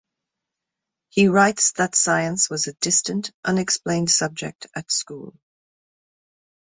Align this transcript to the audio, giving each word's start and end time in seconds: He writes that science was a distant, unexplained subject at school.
He 1.09 1.27
writes 1.27 1.73
that 1.73 1.93
science 1.93 2.49
was 2.49 2.65
a 2.65 2.73
distant, 2.73 3.29
unexplained 3.45 4.09
subject 4.09 4.65
at 4.75 4.89
school. 4.91 5.35